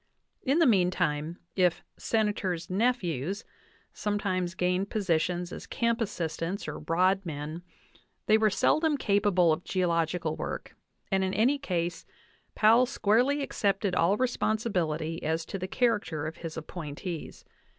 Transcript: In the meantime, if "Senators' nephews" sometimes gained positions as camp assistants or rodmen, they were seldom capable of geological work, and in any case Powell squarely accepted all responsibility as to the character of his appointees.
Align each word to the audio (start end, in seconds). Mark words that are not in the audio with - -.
In 0.41 0.57
the 0.57 0.65
meantime, 0.65 1.37
if 1.55 1.83
"Senators' 1.95 2.71
nephews" 2.71 3.43
sometimes 3.93 4.55
gained 4.55 4.89
positions 4.89 5.51
as 5.51 5.67
camp 5.67 6.01
assistants 6.01 6.67
or 6.67 6.79
rodmen, 6.79 7.61
they 8.25 8.35
were 8.35 8.49
seldom 8.49 8.97
capable 8.97 9.53
of 9.53 9.63
geological 9.63 10.35
work, 10.35 10.75
and 11.11 11.23
in 11.23 11.35
any 11.35 11.59
case 11.59 12.03
Powell 12.55 12.87
squarely 12.87 13.43
accepted 13.43 13.93
all 13.93 14.17
responsibility 14.17 15.21
as 15.21 15.45
to 15.45 15.59
the 15.59 15.67
character 15.67 16.25
of 16.25 16.37
his 16.37 16.57
appointees. 16.57 17.45